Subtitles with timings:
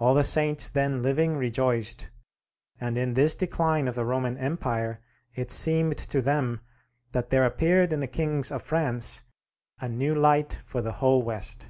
[0.00, 2.08] All the saints then living rejoiced;
[2.80, 5.02] and in this decline of the Roman Empire,
[5.34, 6.62] it seemed to them
[7.10, 9.24] that there appeared in the kings of France
[9.78, 11.66] "a new Light for the whole West."